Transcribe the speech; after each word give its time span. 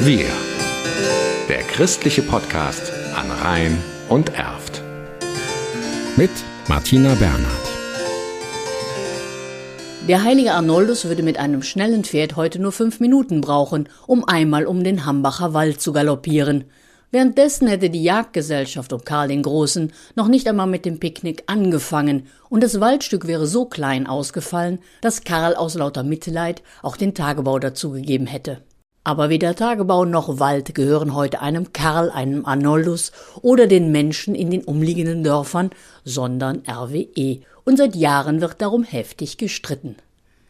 Wir. 0.00 0.26
Der 1.48 1.58
christliche 1.62 2.22
Podcast 2.22 2.92
an 3.16 3.32
Rhein 3.32 3.82
und 4.08 4.32
Erft. 4.32 4.80
Mit 6.16 6.30
Martina 6.68 7.16
Bernhard. 7.16 7.68
Der 10.06 10.22
heilige 10.22 10.52
Arnoldus 10.52 11.06
würde 11.06 11.24
mit 11.24 11.40
einem 11.40 11.64
schnellen 11.64 12.04
Pferd 12.04 12.36
heute 12.36 12.60
nur 12.60 12.70
fünf 12.70 13.00
Minuten 13.00 13.40
brauchen, 13.40 13.88
um 14.06 14.22
einmal 14.22 14.66
um 14.66 14.84
den 14.84 15.04
Hambacher 15.04 15.52
Wald 15.52 15.80
zu 15.80 15.92
galoppieren. 15.92 16.64
Währenddessen 17.10 17.66
hätte 17.66 17.90
die 17.90 18.04
Jagdgesellschaft 18.04 18.92
um 18.92 19.02
Karl 19.02 19.26
den 19.26 19.42
Großen 19.42 19.92
noch 20.14 20.28
nicht 20.28 20.46
einmal 20.46 20.68
mit 20.68 20.84
dem 20.84 21.00
Picknick 21.00 21.42
angefangen, 21.46 22.28
und 22.48 22.62
das 22.62 22.78
Waldstück 22.78 23.26
wäre 23.26 23.48
so 23.48 23.64
klein 23.64 24.06
ausgefallen, 24.06 24.78
dass 25.00 25.24
Karl 25.24 25.56
aus 25.56 25.74
lauter 25.74 26.04
Mitleid 26.04 26.62
auch 26.82 26.96
den 26.96 27.14
Tagebau 27.14 27.58
dazugegeben 27.58 28.28
hätte. 28.28 28.62
Aber 29.04 29.30
weder 29.30 29.54
Tagebau 29.54 30.04
noch 30.04 30.38
Wald 30.38 30.74
gehören 30.74 31.14
heute 31.14 31.40
einem 31.40 31.72
Karl, 31.72 32.10
einem 32.10 32.44
Arnoldus 32.44 33.12
oder 33.40 33.66
den 33.66 33.90
Menschen 33.90 34.34
in 34.34 34.50
den 34.50 34.64
umliegenden 34.64 35.24
Dörfern, 35.24 35.70
sondern 36.04 36.62
RWE, 36.68 37.40
und 37.64 37.76
seit 37.76 37.96
Jahren 37.96 38.40
wird 38.40 38.60
darum 38.60 38.84
heftig 38.84 39.36
gestritten. 39.38 39.96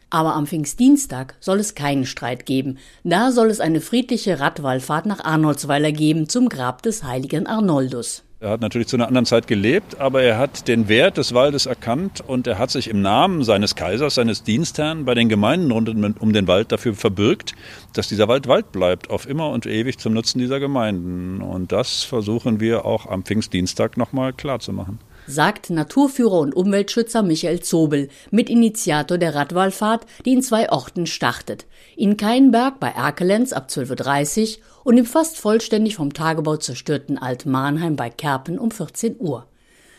Aber 0.09 0.35
am 0.35 0.47
Pfingstdienstag 0.47 1.35
soll 1.39 1.59
es 1.59 1.75
keinen 1.75 2.05
Streit 2.05 2.45
geben. 2.45 2.79
Da 3.03 3.31
soll 3.31 3.49
es 3.49 3.59
eine 3.59 3.79
friedliche 3.79 4.39
Radwallfahrt 4.39 5.05
nach 5.05 5.23
Arnoldsweiler 5.23 5.91
geben 5.91 6.27
zum 6.27 6.49
Grab 6.49 6.81
des 6.81 7.03
heiligen 7.03 7.45
Arnoldus. 7.45 8.23
Er 8.41 8.51
hat 8.51 8.61
natürlich 8.61 8.87
zu 8.87 8.95
einer 8.95 9.07
anderen 9.07 9.25
Zeit 9.25 9.47
gelebt, 9.47 9.99
aber 9.99 10.21
er 10.21 10.37
hat 10.37 10.69
den 10.69 10.87
Wert 10.87 11.17
des 11.17 11.33
Waldes 11.33 11.65
erkannt 11.65 12.23
und 12.25 12.47
er 12.47 12.57
hat 12.57 12.71
sich 12.71 12.89
im 12.89 13.01
Namen 13.01 13.43
seines 13.43 13.75
Kaisers, 13.75 14.15
seines 14.15 14.43
Dienstherrn 14.43 15.03
bei 15.03 15.13
den 15.13 15.27
Gemeinden 15.27 15.71
rund 15.71 15.89
um 16.21 16.31
den 16.31 16.47
Wald 16.47 16.71
dafür 16.71 16.93
verbürgt, 16.93 17.53
dass 17.91 18.07
dieser 18.07 18.29
Wald 18.29 18.47
Wald 18.47 18.71
bleibt, 18.71 19.09
auf 19.09 19.27
immer 19.27 19.49
und 19.49 19.65
ewig 19.65 19.97
zum 19.97 20.13
Nutzen 20.13 20.39
dieser 20.39 20.61
Gemeinden. 20.61 21.41
Und 21.41 21.73
das 21.73 22.03
versuchen 22.03 22.61
wir 22.61 22.85
auch 22.85 23.07
am 23.07 23.23
Pfingstdienstag 23.23 23.97
nochmal 23.97 24.31
klarzumachen 24.31 24.99
sagt 25.29 25.69
Naturführer 25.69 26.39
und 26.39 26.55
Umweltschützer 26.55 27.23
Michael 27.23 27.61
Zobel, 27.61 28.09
Mitinitiator 28.31 29.17
der 29.17 29.35
Radwallfahrt, 29.35 30.05
die 30.25 30.33
in 30.33 30.41
zwei 30.41 30.71
Orten 30.71 31.05
startet. 31.05 31.65
In 31.95 32.17
Keinberg 32.17 32.79
bei 32.79 32.89
Erkelenz 32.89 33.53
ab 33.53 33.67
12.30 33.69 34.57
Uhr 34.57 34.63
und 34.83 34.97
im 34.97 35.05
fast 35.05 35.37
vollständig 35.37 35.95
vom 35.95 36.13
Tagebau 36.13 36.57
zerstörten 36.57 37.17
Alt-Mahnheim 37.17 37.95
bei 37.95 38.09
Kerpen 38.09 38.57
um 38.57 38.71
14 38.71 39.17
Uhr. 39.19 39.45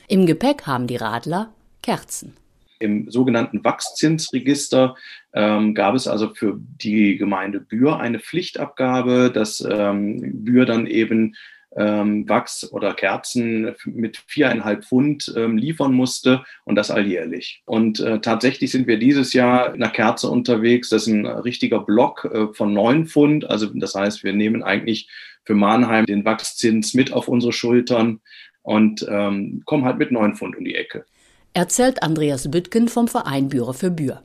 Im 0.08 0.26
Gepäck 0.26 0.66
haben 0.66 0.86
die 0.86 0.96
Radler 0.96 1.52
Kerzen. 1.82 2.36
Im 2.80 3.10
sogenannten 3.10 3.62
Wachszinsregister 3.62 4.96
ähm, 5.34 5.74
gab 5.74 5.94
es 5.94 6.08
also 6.08 6.34
für 6.34 6.58
die 6.58 7.18
Gemeinde 7.18 7.60
Bühr 7.60 8.00
eine 8.00 8.18
Pflichtabgabe, 8.18 9.30
dass 9.32 9.60
ähm, 9.60 10.44
Bühr 10.44 10.64
dann 10.64 10.86
eben 10.86 11.36
ähm, 11.76 12.28
Wachs 12.28 12.70
oder 12.72 12.94
Kerzen 12.94 13.74
mit 13.84 14.16
viereinhalb 14.26 14.84
Pfund 14.84 15.32
ähm, 15.36 15.56
liefern 15.56 15.92
musste 15.94 16.44
und 16.64 16.74
das 16.74 16.90
alljährlich. 16.90 17.62
Und 17.64 18.00
äh, 18.00 18.20
tatsächlich 18.20 18.72
sind 18.72 18.86
wir 18.86 18.98
dieses 18.98 19.32
Jahr 19.32 19.74
in 19.74 19.80
der 19.80 19.90
Kerze 19.90 20.28
unterwegs. 20.28 20.88
Das 20.88 21.06
ist 21.06 21.12
ein 21.12 21.26
richtiger 21.26 21.80
Block 21.80 22.24
äh, 22.24 22.52
von 22.52 22.74
neun 22.74 23.06
Pfund. 23.06 23.48
Also 23.48 23.66
das 23.66 23.94
heißt, 23.94 24.24
wir 24.24 24.32
nehmen 24.32 24.62
eigentlich 24.62 25.08
für 25.44 25.54
Mannheim 25.54 26.06
den 26.06 26.24
Wachszins 26.24 26.94
mit 26.94 27.12
auf 27.12 27.28
unsere 27.28 27.52
Schultern 27.52 28.20
und 28.62 29.06
ähm, 29.08 29.62
kommen 29.64 29.84
halt 29.84 29.98
mit 29.98 30.10
neun 30.10 30.34
Pfund 30.34 30.56
um 30.56 30.64
die 30.64 30.74
Ecke. 30.74 31.04
Erzählt 31.52 32.02
Andreas 32.02 32.50
Büttgen 32.50 32.88
vom 32.88 33.08
Verein 33.08 33.48
Bührer 33.48 33.74
für 33.74 33.90
Bühr. 33.90 34.22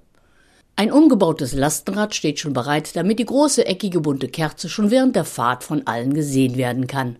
Ein 0.75 0.91
umgebautes 0.91 1.53
Lastenrad 1.53 2.13
steht 2.13 2.39
schon 2.39 2.51
bereit, 2.51 2.95
damit 2.95 3.17
die 3.19 3.25
große 3.25 3.65
eckige 3.65 4.01
bunte 4.01 4.27
Kerze 4.27 4.67
schon 4.67 4.91
während 4.91 5.15
der 5.15 5.23
Fahrt 5.23 5.63
von 5.63 5.87
allen 5.87 6.13
gesehen 6.13 6.57
werden 6.57 6.85
kann. 6.85 7.17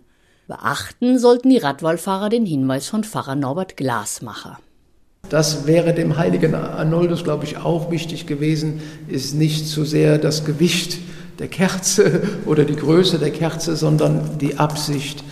Beachten 0.48 1.18
sollten 1.18 1.50
die 1.50 1.58
Radwallfahrer 1.58 2.28
den 2.28 2.46
Hinweis 2.46 2.86
von 2.86 3.02
Pfarrer 3.02 3.34
Norbert 3.34 3.76
Glasmacher. 3.76 4.60
Das 5.28 5.66
wäre 5.66 5.92
dem 5.92 6.16
heiligen 6.16 6.54
Arnoldus, 6.54 7.24
glaube 7.24 7.44
ich, 7.44 7.56
auch 7.56 7.90
wichtig 7.90 8.26
gewesen, 8.26 8.80
ist 9.08 9.34
nicht 9.34 9.66
so 9.66 9.84
sehr 9.84 10.18
das 10.18 10.44
Gewicht 10.44 10.98
der 11.40 11.48
Kerze 11.48 12.22
oder 12.46 12.64
die 12.64 12.76
Größe 12.76 13.18
der 13.18 13.32
Kerze, 13.32 13.74
sondern 13.74 14.38
die 14.38 14.56
Absicht 14.56 15.24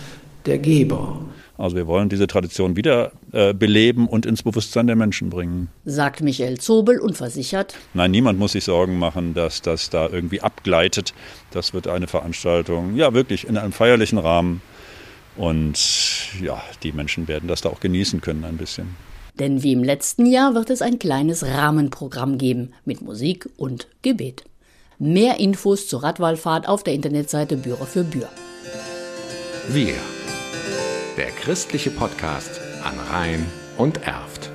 der 0.45 0.57
Geber. 0.57 1.21
Also 1.57 1.77
wir 1.77 1.87
wollen 1.87 2.09
diese 2.09 2.27
Tradition 2.27 2.75
wieder 2.75 3.13
äh, 3.31 3.53
beleben 3.53 4.09
und 4.09 4.25
ins 4.25 4.43
Bewusstsein 4.43 4.87
der 4.87 4.97
Menschen 4.97 5.29
bringen. 5.29 5.69
Sagt 5.85 6.19
Michael 6.19 6.57
Zobel 6.57 6.99
und 6.99 7.15
versichert. 7.15 7.77
Nein, 7.93 8.11
niemand 8.11 8.37
muss 8.37 8.51
sich 8.51 8.65
Sorgen 8.65 8.99
machen, 8.99 9.33
dass 9.33 9.61
das 9.61 9.89
da 9.89 10.09
irgendwie 10.09 10.41
abgleitet. 10.41 11.13
Das 11.51 11.73
wird 11.73 11.87
eine 11.87 12.07
Veranstaltung, 12.07 12.97
ja 12.97 13.13
wirklich 13.13 13.47
in 13.47 13.55
einem 13.55 13.71
feierlichen 13.71 14.17
Rahmen 14.17 14.61
und 15.37 15.77
ja, 16.41 16.61
die 16.83 16.91
Menschen 16.91 17.27
werden 17.27 17.47
das 17.47 17.61
da 17.61 17.69
auch 17.69 17.79
genießen 17.79 18.21
können 18.21 18.43
ein 18.43 18.57
bisschen. 18.57 18.95
Denn 19.39 19.63
wie 19.63 19.73
im 19.73 19.83
letzten 19.83 20.25
Jahr 20.25 20.55
wird 20.55 20.69
es 20.69 20.81
ein 20.81 20.97
kleines 20.97 21.45
Rahmenprogramm 21.45 22.37
geben 22.37 22.71
mit 22.85 23.01
Musik 23.01 23.49
und 23.57 23.87
Gebet. 24.01 24.45
Mehr 24.97 25.39
Infos 25.41 25.87
zur 25.89 26.03
Radwallfahrt 26.03 26.69
auf 26.69 26.83
der 26.83 26.93
Internetseite 26.93 27.57
Bührer 27.57 27.85
für 27.85 28.05
Bühr. 28.05 28.29
Wir. 29.67 29.95
Der 31.17 31.31
christliche 31.31 31.91
Podcast 31.91 32.61
an 32.83 32.97
Rhein 33.09 33.45
und 33.77 34.03
Erft. 34.03 34.54